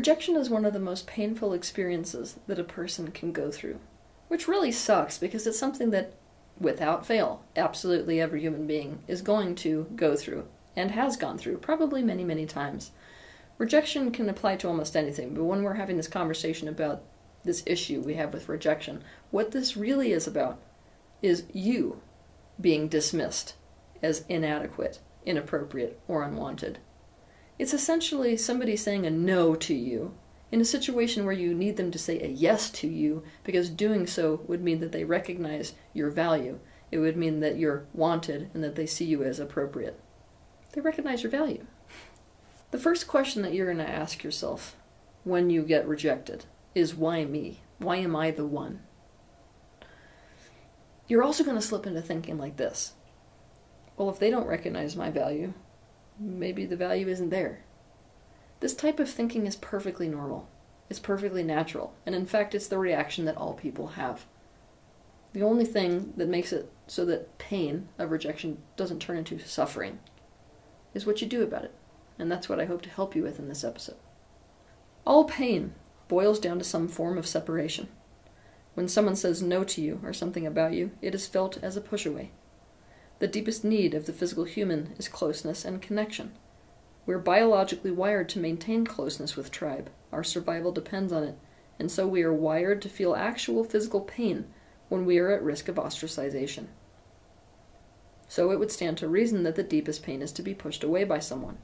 [0.00, 3.78] Rejection is one of the most painful experiences that a person can go through,
[4.28, 6.14] which really sucks because it's something that,
[6.58, 11.58] without fail, absolutely every human being is going to go through and has gone through,
[11.58, 12.92] probably many, many times.
[13.58, 17.02] Rejection can apply to almost anything, but when we're having this conversation about
[17.44, 20.58] this issue we have with rejection, what this really is about
[21.20, 22.00] is you
[22.58, 23.52] being dismissed
[24.02, 26.78] as inadequate, inappropriate, or unwanted.
[27.60, 30.14] It's essentially somebody saying a no to you
[30.50, 34.06] in a situation where you need them to say a yes to you because doing
[34.06, 36.58] so would mean that they recognize your value.
[36.90, 40.00] It would mean that you're wanted and that they see you as appropriate.
[40.72, 41.66] They recognize your value.
[42.70, 44.74] The first question that you're going to ask yourself
[45.24, 47.60] when you get rejected is why me?
[47.76, 48.80] Why am I the one?
[51.08, 52.94] You're also going to slip into thinking like this
[53.98, 55.52] well, if they don't recognize my value,
[56.20, 57.64] maybe the value isn't there.
[58.60, 60.48] This type of thinking is perfectly normal.
[60.90, 64.26] It's perfectly natural, and in fact, it's the reaction that all people have.
[65.32, 70.00] The only thing that makes it so that pain of rejection doesn't turn into suffering
[70.92, 71.74] is what you do about it,
[72.18, 73.96] and that's what I hope to help you with in this episode.
[75.06, 75.74] All pain
[76.08, 77.88] boils down to some form of separation.
[78.74, 81.80] When someone says no to you or something about you, it is felt as a
[81.80, 82.32] push away.
[83.20, 86.32] The deepest need of the physical human is closeness and connection.
[87.04, 89.90] We're biologically wired to maintain closeness with tribe.
[90.10, 91.38] Our survival depends on it,
[91.78, 94.46] and so we are wired to feel actual physical pain
[94.88, 96.68] when we are at risk of ostracization.
[98.26, 101.04] So it would stand to reason that the deepest pain is to be pushed away
[101.04, 101.58] by someone.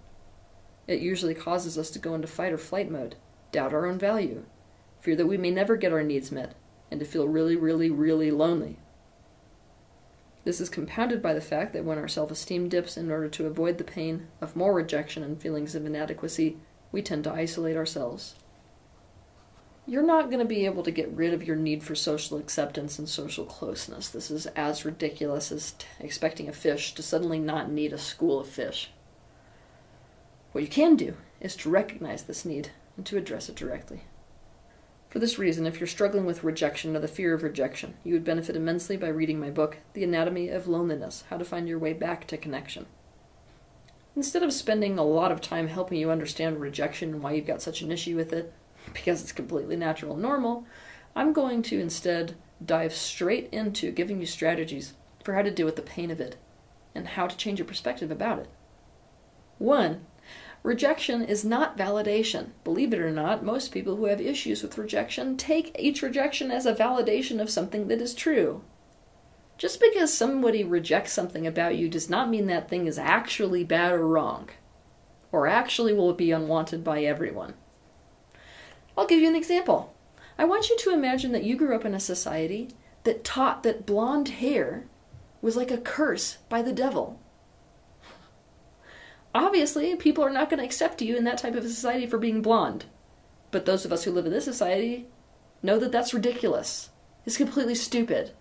[0.87, 3.17] It usually causes us to go into fight or flight mode,
[3.51, 4.45] doubt our own value,
[5.01, 6.55] fear that we may never get our needs met,
[6.91, 8.79] and to feel really, really, really lonely.
[10.47, 13.47] This is compounded by the fact that when our self esteem dips in order to
[13.47, 16.57] avoid the pain of more rejection and feelings of inadequacy,
[16.93, 18.37] we tend to isolate ourselves.
[19.89, 22.97] You're not going to be able to get rid of your need for social acceptance
[22.97, 24.09] and social closeness.
[24.09, 28.39] This is as ridiculous as t- expecting a fish to suddenly not need a school
[28.39, 28.93] of fish.
[30.53, 34.05] What you can do is to recognize this need and to address it directly.
[35.17, 38.23] For this reason, if you're struggling with rejection or the fear of rejection, you would
[38.23, 41.95] benefit immensely by reading my book, The Anatomy of Loneliness How to Find Your Way
[41.95, 42.85] Back to Connection.
[44.15, 47.63] Instead of spending a lot of time helping you understand rejection and why you've got
[47.63, 48.53] such an issue with it,
[48.93, 50.67] because it's completely natural and normal,
[51.15, 54.93] I'm going to instead dive straight into giving you strategies
[55.25, 56.37] for how to deal with the pain of it
[56.95, 58.51] and how to change your perspective about it.
[59.57, 60.05] One,
[60.67, 62.47] Rejection is not validation.
[62.65, 66.67] Believe it or not, most people who have issues with rejection take each rejection as
[66.67, 68.65] a validation of something that is true.
[69.59, 73.93] Just because somebody rejects something about you does not mean that thing is actually bad
[73.93, 74.51] or wrong,
[75.31, 77.55] or actually will be unwanted by everyone.
[78.99, 79.95] I'll give you an example.
[80.37, 82.71] I want you to imagine that you grew up in a society
[83.05, 84.89] that taught that blonde hair
[85.41, 87.21] was like a curse by the devil
[89.37, 92.19] obviously people are not going to accept you in that type of a society for
[92.19, 92.87] being blonde.
[93.51, 95.07] But those of us who live in this society
[95.63, 96.91] know that that's ridiculous.
[97.25, 98.33] It's completely stupid.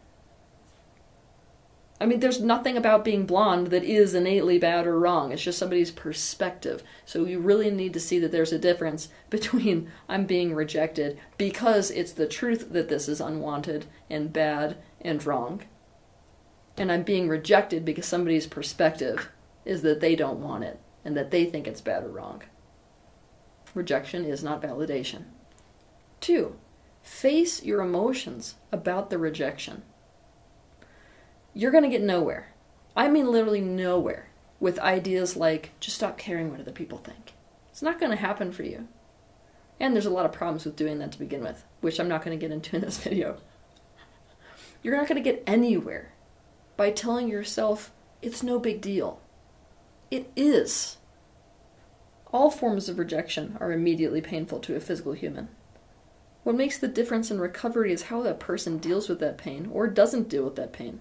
[1.99, 5.31] I mean, there's nothing about being blonde that is innately bad or wrong.
[5.31, 6.83] It's just somebody's perspective.
[7.05, 11.91] So you really need to see that there's a difference between I'm being rejected because
[11.91, 15.63] it's the truth that this is unwanted and bad and wrong,
[16.77, 19.29] and I'm being rejected because somebody's perspective
[19.63, 22.41] is that they don't want it and that they think it's bad or wrong.
[23.73, 25.25] Rejection is not validation.
[26.19, 26.55] Two,
[27.03, 29.83] face your emotions about the rejection.
[31.53, 32.53] You're going to get nowhere.
[32.95, 34.29] I mean, literally nowhere
[34.59, 37.33] with ideas like just stop caring what other people think.
[37.69, 38.87] It's not going to happen for you.
[39.79, 42.23] And there's a lot of problems with doing that to begin with, which I'm not
[42.23, 43.37] going to get into in this video.
[44.81, 46.13] You're not going to get anywhere
[46.77, 47.91] by telling yourself
[48.21, 49.19] it's no big deal.
[50.11, 50.97] It is.
[52.31, 55.49] All forms of rejection are immediately painful to a physical human.
[56.43, 59.87] What makes the difference in recovery is how that person deals with that pain or
[59.87, 60.99] doesn't deal with that pain.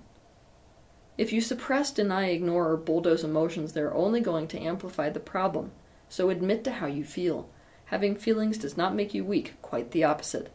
[1.18, 5.72] If you suppress, deny, ignore, or bulldoze emotions, they're only going to amplify the problem.
[6.08, 7.48] So admit to how you feel.
[7.86, 10.50] Having feelings does not make you weak, quite the opposite.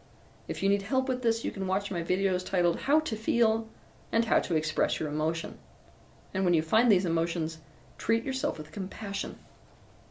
[0.48, 3.68] If you need help with this, you can watch my videos titled How to Feel
[4.10, 5.58] and How to Express Your Emotion.
[6.34, 7.58] And when you find these emotions,
[8.00, 9.38] treat yourself with compassion.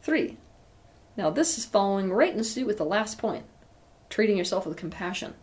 [0.02, 0.36] 3.
[1.16, 3.44] Now, this is following right in suit with the last point
[4.08, 5.34] treating yourself with compassion.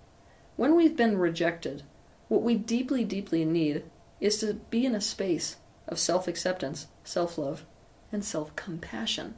[0.55, 1.83] When we've been rejected,
[2.29, 3.83] what we deeply, deeply need
[4.19, 5.57] is to be in a space
[5.87, 7.65] of self acceptance, self love,
[8.11, 9.35] and self compassion.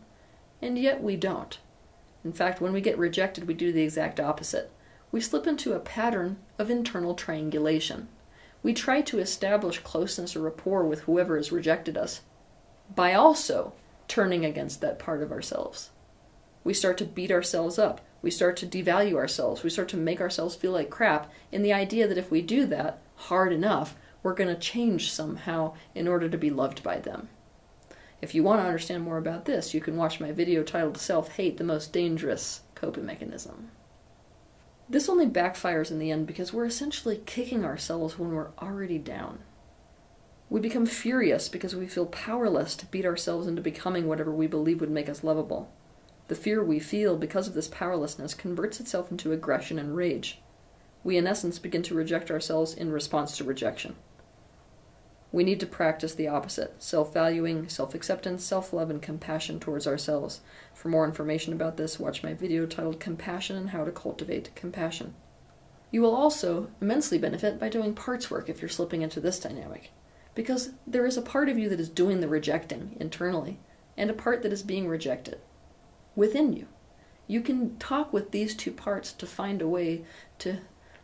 [0.62, 1.60] And yet we don't.
[2.24, 4.72] In fact, when we get rejected, we do the exact opposite.
[5.12, 8.08] We slip into a pattern of internal triangulation.
[8.62, 12.22] We try to establish closeness or rapport with whoever has rejected us
[12.96, 13.74] by also
[14.08, 15.92] turning against that part of ourselves.
[16.64, 18.02] We start to beat ourselves up.
[18.22, 19.64] We start to devalue ourselves.
[19.64, 22.66] We start to make ourselves feel like crap in the idea that if we do
[22.68, 27.30] that hard enough, we're going to change somehow in order to be loved by them.
[28.22, 31.36] If you want to understand more about this, you can watch my video titled Self
[31.36, 33.72] Hate the Most Dangerous Coping Mechanism.
[34.90, 39.40] This only backfires in the end because we're essentially kicking ourselves when we're already down.
[40.52, 44.82] We become furious because we feel powerless to beat ourselves into becoming whatever we believe
[44.82, 45.72] would make us lovable.
[46.28, 50.42] The fear we feel because of this powerlessness converts itself into aggression and rage.
[51.04, 53.96] We, in essence, begin to reject ourselves in response to rejection.
[55.32, 59.86] We need to practice the opposite self valuing, self acceptance, self love, and compassion towards
[59.86, 60.42] ourselves.
[60.74, 65.14] For more information about this, watch my video titled Compassion and How to Cultivate Compassion.
[65.92, 69.92] You will also immensely benefit by doing parts work if you're slipping into this dynamic,
[70.40, 73.60] because there is a part of you that is doing the rejecting internally,
[73.98, 75.38] and a part that is being rejected
[76.16, 76.66] within you.
[77.28, 80.06] You can talk with these two parts to find a way
[80.38, 80.60] to,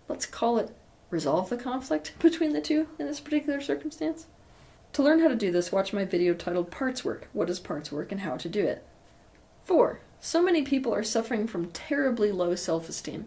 [0.07, 0.73] let's call it,
[1.09, 4.27] resolve the conflict between the two in this particular circumstance.
[4.93, 7.91] To learn how to do this, watch my video titled Parts Work What is Parts
[7.91, 8.85] Work and How to Do It.
[9.65, 9.99] 4.
[10.21, 13.25] So many people are suffering from terribly low self esteem.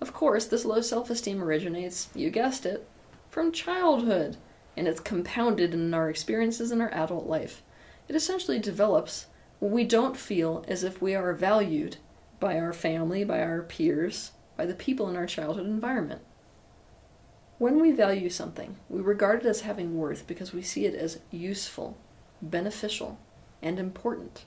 [0.00, 2.88] Of course, this low self esteem originates, you guessed it,
[3.28, 4.38] from childhood,
[4.76, 7.62] and it's compounded in our experiences in our adult life.
[8.08, 9.26] It essentially develops
[9.60, 11.96] we don't feel as if we are valued
[12.40, 16.20] by our family, by our peers, by the people in our childhood environment.
[17.58, 21.20] When we value something, we regard it as having worth because we see it as
[21.30, 21.96] useful,
[22.40, 23.18] beneficial,
[23.62, 24.46] and important.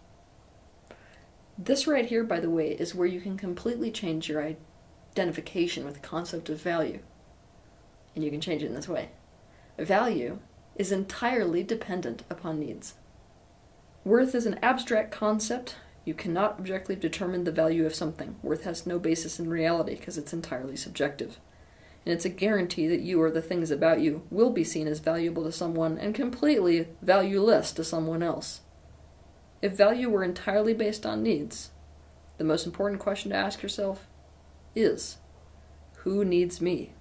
[1.57, 4.55] This right here, by the way, is where you can completely change your
[5.13, 6.99] identification with the concept of value.
[8.13, 9.11] And you can change it in this way
[9.77, 10.39] value
[10.75, 12.95] is entirely dependent upon needs.
[14.03, 15.77] Worth is an abstract concept.
[16.05, 18.35] You cannot objectively determine the value of something.
[18.43, 21.39] Worth has no basis in reality because it's entirely subjective.
[22.05, 24.99] And it's a guarantee that you or the things about you will be seen as
[24.99, 28.61] valuable to someone and completely valueless to someone else.
[29.61, 31.71] If value were entirely based on needs,
[32.37, 34.07] the most important question to ask yourself
[34.75, 35.17] is
[35.99, 36.93] Who needs me?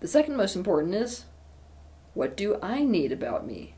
[0.00, 1.24] The second most important is
[2.14, 3.74] What do I need about me?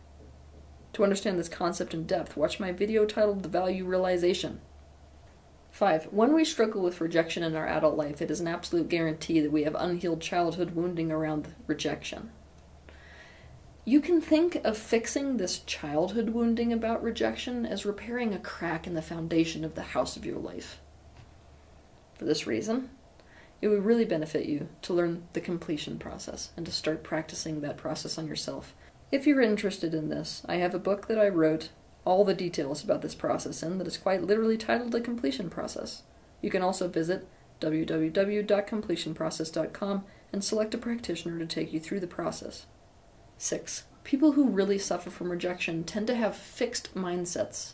[0.93, 4.61] To understand this concept in depth, watch my video titled The Value Realization.
[5.71, 6.07] 5.
[6.07, 9.53] When we struggle with rejection in our adult life, it is an absolute guarantee that
[9.53, 12.31] we have unhealed childhood wounding around rejection.
[13.87, 18.93] You can think of fixing this childhood wounding about rejection as repairing a crack in
[18.95, 20.81] the foundation of the house of your life.
[22.15, 22.91] For this reason,
[23.61, 27.77] it would really benefit you to learn the completion process and to start practicing that
[27.77, 28.75] process on yourself
[29.11, 31.71] if you're interested in this, I have a book that I wrote
[32.05, 36.03] all the details about this process in that is quite literally titled The Completion Process.
[36.41, 37.27] You can also visit
[37.61, 42.67] www.completionprocess.com and select a practitioner to take you through the process.
[43.37, 43.85] 6.
[44.05, 47.73] People who really suffer from rejection tend to have fixed mindsets.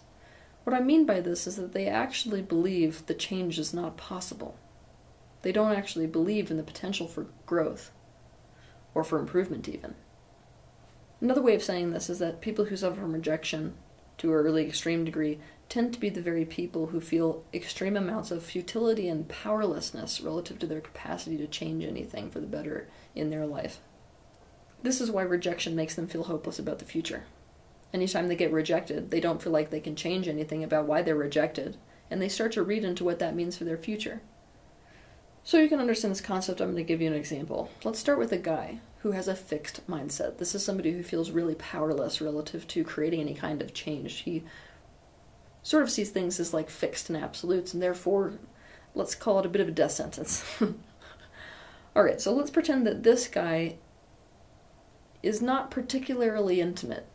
[0.64, 4.56] What I mean by this is that they actually believe the change is not possible.
[5.42, 7.90] They don't actually believe in the potential for growth,
[8.94, 9.94] or for improvement, even.
[11.20, 13.74] Another way of saying this is that people who suffer from rejection
[14.18, 15.38] to a really extreme degree
[15.68, 20.58] tend to be the very people who feel extreme amounts of futility and powerlessness relative
[20.58, 23.80] to their capacity to change anything for the better in their life.
[24.82, 27.24] This is why rejection makes them feel hopeless about the future.
[27.92, 31.16] Anytime they get rejected, they don't feel like they can change anything about why they're
[31.16, 31.76] rejected,
[32.10, 34.20] and they start to read into what that means for their future.
[35.46, 37.70] So you can understand this concept, I'm going to give you an example.
[37.84, 40.38] Let's start with a guy who has a fixed mindset.
[40.38, 44.22] This is somebody who feels really powerless relative to creating any kind of change.
[44.22, 44.42] He
[45.62, 48.40] sort of sees things as like fixed and absolutes, and therefore,
[48.96, 50.44] let's call it a bit of a death sentence.
[51.96, 53.76] Alright, so let's pretend that this guy
[55.22, 57.06] is not particularly intimate.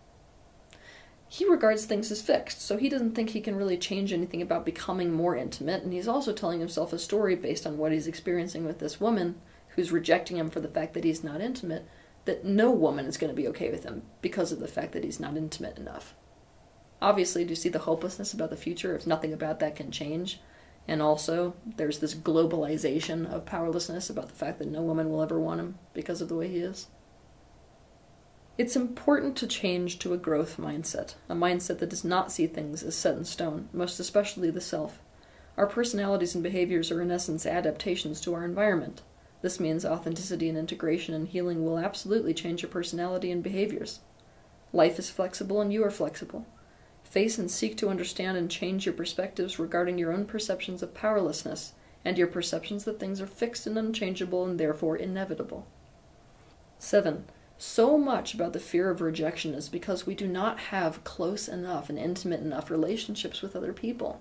[1.33, 4.65] He regards things as fixed, so he doesn't think he can really change anything about
[4.65, 8.65] becoming more intimate, and he's also telling himself a story based on what he's experiencing
[8.65, 11.85] with this woman who's rejecting him for the fact that he's not intimate,
[12.25, 15.05] that no woman is going to be okay with him because of the fact that
[15.05, 16.15] he's not intimate enough.
[17.01, 20.41] Obviously, do you see the hopelessness about the future if nothing about that can change?
[20.85, 25.39] And also, there's this globalization of powerlessness about the fact that no woman will ever
[25.39, 26.87] want him because of the way he is.
[28.57, 32.83] It's important to change to a growth mindset, a mindset that does not see things
[32.83, 34.99] as set in stone, most especially the self.
[35.55, 39.01] Our personalities and behaviors are, in essence, adaptations to our environment.
[39.41, 44.01] This means authenticity and integration and healing will absolutely change your personality and behaviors.
[44.73, 46.45] Life is flexible and you are flexible.
[47.03, 51.73] Face and seek to understand and change your perspectives regarding your own perceptions of powerlessness
[52.03, 55.67] and your perceptions that things are fixed and unchangeable and therefore inevitable.
[56.79, 57.25] 7.
[57.63, 61.89] So much about the fear of rejection is because we do not have close enough
[61.89, 64.19] and intimate enough relationships with other people.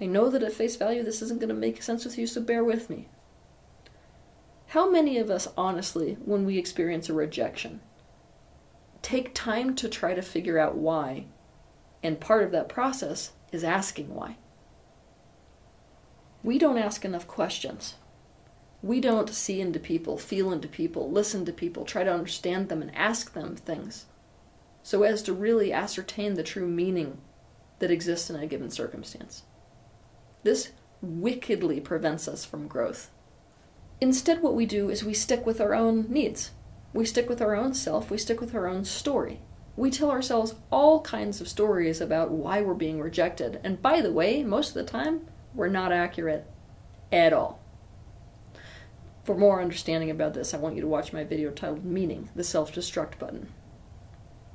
[0.00, 2.40] I know that at face value this isn't going to make sense with you, so
[2.40, 3.06] bear with me.
[4.66, 7.80] How many of us, honestly, when we experience a rejection,
[9.00, 11.26] take time to try to figure out why?
[12.02, 14.38] And part of that process is asking why.
[16.42, 17.94] We don't ask enough questions.
[18.84, 22.82] We don't see into people, feel into people, listen to people, try to understand them,
[22.82, 24.04] and ask them things
[24.82, 27.16] so as to really ascertain the true meaning
[27.78, 29.44] that exists in a given circumstance.
[30.42, 33.10] This wickedly prevents us from growth.
[34.02, 36.50] Instead, what we do is we stick with our own needs.
[36.92, 39.40] We stick with our own self, we stick with our own story.
[39.76, 44.12] We tell ourselves all kinds of stories about why we're being rejected, and by the
[44.12, 46.46] way, most of the time, we're not accurate
[47.10, 47.63] at all.
[49.24, 52.44] For more understanding about this, I want you to watch my video titled Meaning, the
[52.44, 53.48] Self-Destruct Button.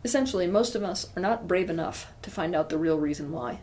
[0.03, 3.61] Essentially, most of us are not brave enough to find out the real reason why.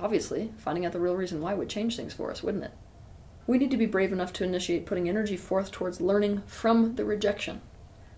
[0.00, 2.72] Obviously, finding out the real reason why would change things for us, wouldn't it?
[3.46, 7.04] We need to be brave enough to initiate putting energy forth towards learning from the
[7.04, 7.60] rejection.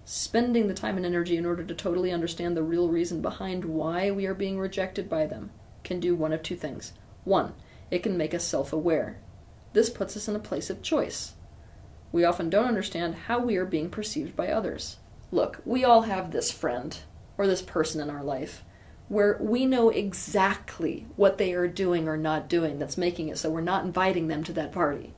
[0.05, 4.13] Spending the time and energy in order to totally understand the real reason behind why
[4.13, 5.51] we are being rejected by them
[5.83, 6.93] can do one of two things.
[7.25, 7.55] One,
[7.91, 9.19] it can make us self aware.
[9.73, 11.35] This puts us in a place of choice.
[12.13, 14.97] We often don't understand how we are being perceived by others.
[15.31, 16.97] Look, we all have this friend
[17.39, 18.65] or this person in our life
[19.09, 23.51] where we know exactly what they are doing or not doing that's making it so
[23.51, 25.13] we're not inviting them to that party.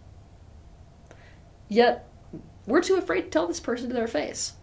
[1.69, 2.09] Yet,
[2.67, 4.55] we're too afraid to tell this person to their face.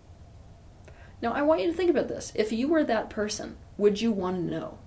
[1.21, 2.31] Now, I want you to think about this.
[2.35, 4.79] If you were that person, would you want to know?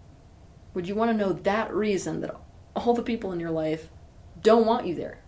[0.74, 2.34] Would you want to know that reason that
[2.74, 3.90] all the people in your life
[4.42, 5.18] don't want you there?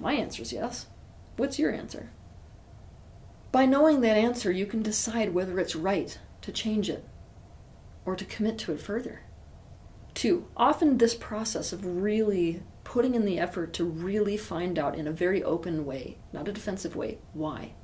[0.00, 0.86] My answer is yes.
[1.36, 2.10] What's your answer?
[3.50, 7.04] By knowing that answer, you can decide whether it's right to change it
[8.04, 9.22] or to commit to it further.
[10.14, 15.06] Two, often this process of really putting in the effort to really find out in
[15.06, 17.74] a very open way, not a defensive way, why.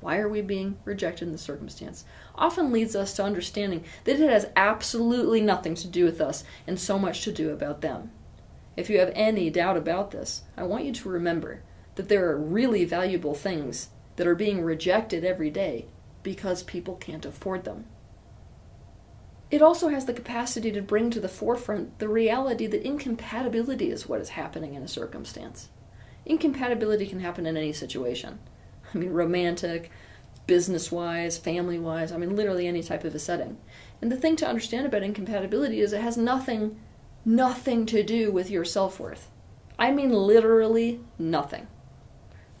[0.00, 2.04] Why are we being rejected in the circumstance?
[2.34, 6.80] Often leads us to understanding that it has absolutely nothing to do with us and
[6.80, 8.10] so much to do about them.
[8.76, 11.62] If you have any doubt about this, I want you to remember
[11.96, 15.86] that there are really valuable things that are being rejected every day
[16.22, 17.86] because people can't afford them.
[19.50, 24.08] It also has the capacity to bring to the forefront the reality that incompatibility is
[24.08, 25.68] what is happening in a circumstance.
[26.24, 28.38] Incompatibility can happen in any situation.
[28.94, 29.90] I mean, romantic,
[30.46, 33.58] business wise, family wise, I mean, literally any type of a setting.
[34.00, 36.80] And the thing to understand about incompatibility is it has nothing,
[37.24, 39.30] nothing to do with your self worth.
[39.78, 41.66] I mean, literally nothing.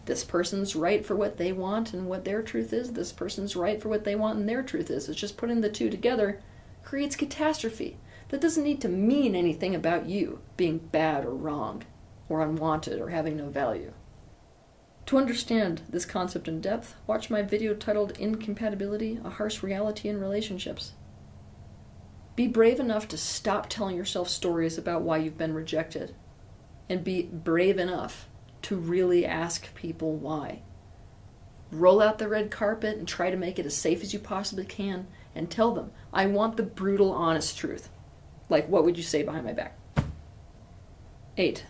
[0.04, 2.92] This person's right for what they want and what their truth is.
[2.92, 5.08] This person's right for what they want and their truth is.
[5.08, 6.40] It's just putting the two together
[6.82, 7.98] creates catastrophe.
[8.28, 11.84] That doesn't need to mean anything about you being bad or wrong,
[12.28, 13.92] or unwanted, or having no value.
[15.06, 20.20] To understand this concept in depth, watch my video titled Incompatibility A Harsh Reality in
[20.20, 20.92] Relationships.
[22.34, 26.14] Be brave enough to stop telling yourself stories about why you've been rejected,
[26.88, 28.28] and be brave enough
[28.62, 30.62] to really ask people why.
[31.70, 34.64] Roll out the red carpet and try to make it as safe as you possibly
[34.64, 37.88] can and tell them, I want the brutal, honest truth.
[38.48, 39.78] Like, what would you say behind my back?
[41.38, 41.64] Eight,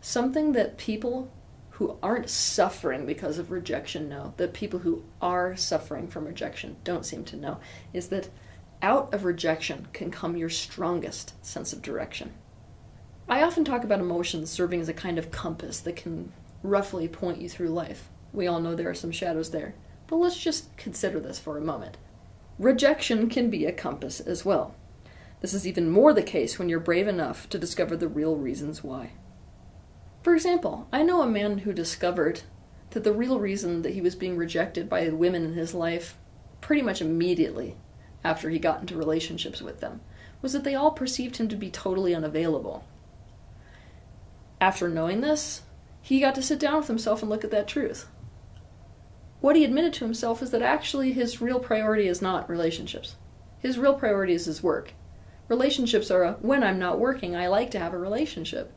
[0.00, 1.30] something that people
[1.72, 7.04] who aren't suffering because of rejection know, that people who are suffering from rejection don't
[7.04, 7.58] seem to know,
[7.92, 8.30] is that
[8.82, 12.32] out of rejection can come your strongest sense of direction.
[13.28, 17.40] I often talk about emotions serving as a kind of compass that can roughly point
[17.40, 18.08] you through life.
[18.32, 19.74] We all know there are some shadows there,
[20.06, 21.96] but let's just consider this for a moment.
[22.58, 24.74] Rejection can be a compass as well.
[25.40, 28.82] This is even more the case when you're brave enough to discover the real reasons
[28.84, 29.12] why.
[30.22, 32.42] For example, I know a man who discovered
[32.90, 36.16] that the real reason that he was being rejected by women in his life
[36.60, 37.76] pretty much immediately
[38.26, 40.00] after he got into relationships with them
[40.42, 42.84] was that they all perceived him to be totally unavailable.
[44.60, 45.62] After knowing this,
[46.02, 48.06] he got to sit down with himself and look at that truth
[49.40, 53.16] what he admitted to himself is that actually his real priority is not relationships.
[53.60, 54.94] His real priority is his work.
[55.48, 58.72] Relationships are a, when I'm not working, I like to have a relationship.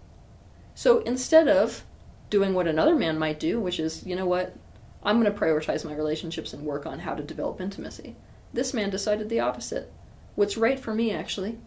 [0.75, 1.83] So instead of
[2.29, 4.55] doing what another man might do, which is, you know what,
[5.01, 8.15] I'm going to prioritize my relationships and work on how to develop intimacy.
[8.53, 9.91] This man decided the opposite.
[10.35, 11.59] What's right for me, actually,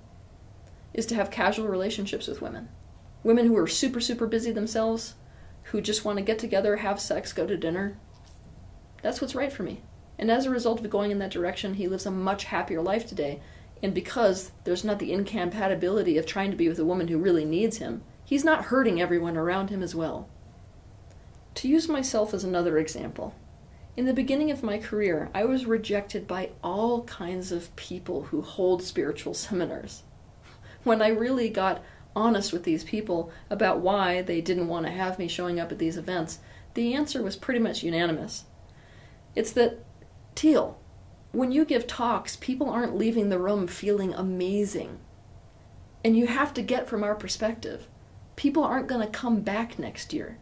[0.92, 2.68] is to have casual relationships with women.
[3.22, 5.14] Women who are super, super busy themselves,
[5.64, 7.98] who just want to get together, have sex, go to dinner.
[9.02, 9.82] That's what's right for me.
[10.18, 13.06] And as a result of going in that direction, he lives a much happier life
[13.06, 13.40] today.
[13.82, 17.44] And because there's not the incompatibility of trying to be with a woman who really
[17.44, 20.28] needs him, he's not hurting everyone around him as well.
[21.54, 23.34] To use myself as another example,
[23.94, 28.40] in the beginning of my career, I was rejected by all kinds of people who
[28.40, 30.02] hold spiritual seminars.
[30.82, 31.82] When I really got
[32.16, 35.78] honest with these people about why they didn't want to have me showing up at
[35.78, 36.38] these events,
[36.74, 38.44] the answer was pretty much unanimous.
[39.34, 39.84] It's that,
[40.34, 40.78] Teal,
[41.32, 45.00] when you give talks, people aren't leaving the room feeling amazing.
[46.02, 47.88] And you have to get from our perspective.
[48.36, 50.38] People aren't going to come back next year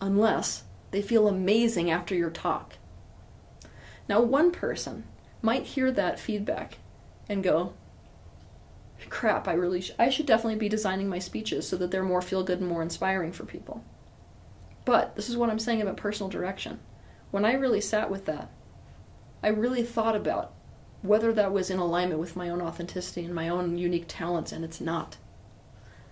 [0.00, 2.74] unless they feel amazing after your talk.
[4.08, 5.04] Now, one person
[5.42, 6.78] might hear that feedback
[7.28, 7.74] and go,
[9.08, 12.22] crap, I really sh- I should definitely be designing my speeches so that they're more
[12.22, 13.84] feel good and more inspiring for people.
[14.84, 16.80] But this is what I'm saying about personal direction.
[17.30, 18.50] When I really sat with that,
[19.42, 20.54] I really thought about
[21.02, 24.64] whether that was in alignment with my own authenticity and my own unique talents, and
[24.64, 25.18] it's not.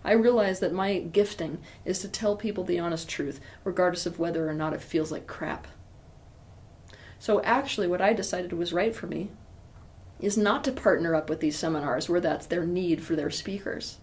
[0.04, 4.48] I realize that my gifting is to tell people the honest truth, regardless of whether
[4.48, 5.66] or not it feels like crap.
[7.18, 9.30] So, actually, what I decided was right for me
[10.20, 13.98] is not to partner up with these seminars where that's their need for their speakers.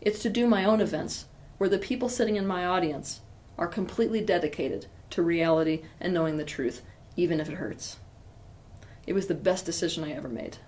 [0.00, 1.26] It's to do my own events
[1.58, 3.20] where the people sitting in my audience
[3.58, 6.82] are completely dedicated to reality and knowing the truth,
[7.16, 7.96] even if it hurts.
[9.06, 10.58] It was the best decision I ever made.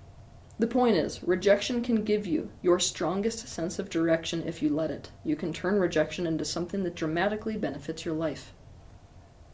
[0.58, 4.90] The point is, rejection can give you your strongest sense of direction if you let
[4.90, 5.10] it.
[5.24, 8.52] You can turn rejection into something that dramatically benefits your life.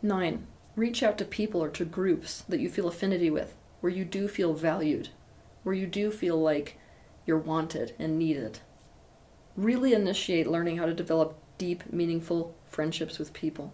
[0.00, 0.46] 9.
[0.76, 4.26] Reach out to people or to groups that you feel affinity with, where you do
[4.26, 5.10] feel valued,
[5.62, 6.78] where you do feel like
[7.26, 8.58] you're wanted and needed.
[9.56, 13.72] Really initiate learning how to develop deep, meaningful friendships with people.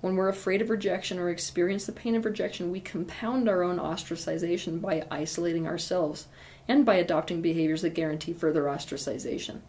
[0.00, 3.78] When we're afraid of rejection or experience the pain of rejection, we compound our own
[3.78, 6.26] ostracization by isolating ourselves
[6.66, 9.60] and by adopting behaviors that guarantee further ostracization.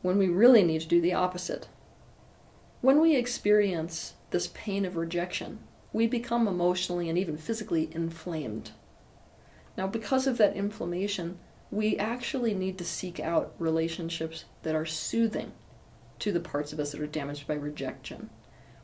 [0.00, 1.68] When we really need to do the opposite.
[2.80, 5.58] When we experience this pain of rejection,
[5.92, 8.70] we become emotionally and even physically inflamed.
[9.76, 11.38] Now, because of that inflammation,
[11.70, 15.52] we actually need to seek out relationships that are soothing
[16.18, 18.30] to the parts of us that are damaged by rejection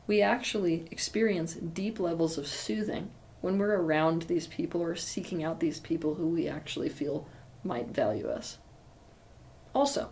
[0.09, 5.59] we actually experience deep levels of soothing when we're around these people or seeking out
[5.59, 7.27] these people who we actually feel
[7.63, 8.57] might value us.
[9.71, 10.09] Also,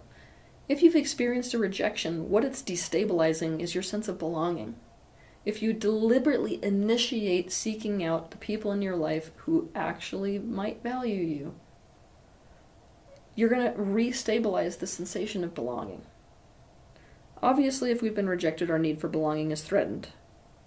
[0.70, 4.76] if you've experienced a rejection, what it's destabilizing is your sense of belonging.
[5.48, 11.22] If you deliberately initiate seeking out the people in your life who actually might value
[11.22, 11.56] you,
[13.34, 16.02] you're going to restabilize the sensation of belonging.
[17.42, 20.10] Obviously, if we've been rejected, our need for belonging is threatened.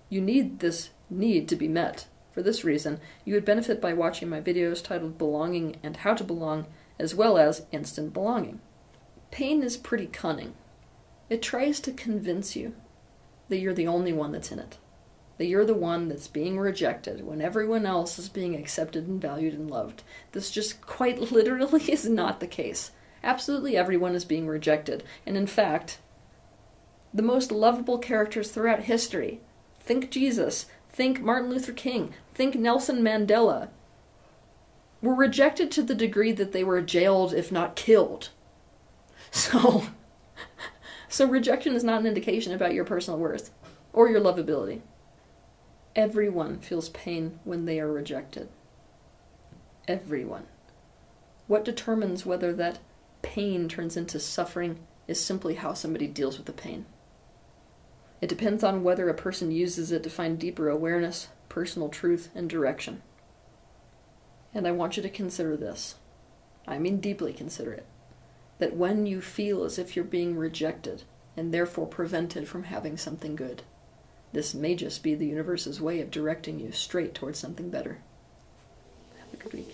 [0.09, 2.07] You need this need to be met.
[2.33, 6.25] For this reason, you would benefit by watching my videos titled Belonging and How to
[6.25, 6.65] Belong,
[6.99, 8.63] as well as Instant Belonging.
[9.31, 10.55] Pain is pretty cunning.
[11.29, 12.75] It tries to convince you
[13.51, 14.79] that you're the only one that's in it,
[15.37, 19.53] that you're the one that's being rejected when everyone else is being accepted and valued
[19.53, 20.03] and loved.
[20.33, 22.93] This just quite literally is not the case.
[23.23, 25.99] Absolutely everyone is being rejected, and in fact,
[27.13, 29.41] the most lovable characters throughout history.
[29.81, 33.69] Think Jesus, think Martin Luther King, think Nelson Mandela.
[35.03, 38.31] Were rejected to the degree that they were jailed, if not killed.
[39.33, 39.85] So,
[41.11, 43.51] so rejection is not an indication about your personal worth
[43.93, 44.81] or your lovability.
[45.97, 48.49] Everyone feels pain when they are rejected.
[49.89, 50.47] Everyone.
[51.49, 52.79] What determines whether that
[53.23, 56.87] pain turns into suffering is simply how somebody deals with the pain.
[58.21, 62.49] It depends on whether a person uses it to find deeper awareness, personal truth, and
[62.49, 63.03] direction.
[64.55, 65.97] And I want you to consider this.
[66.69, 67.87] I mean, deeply consider it
[68.61, 71.03] that when you feel as if you're being rejected
[71.37, 73.63] and therefore prevented from having something good,
[74.33, 77.99] this may just be the universe's way of directing you straight towards something better.
[79.19, 79.70] Have a good week.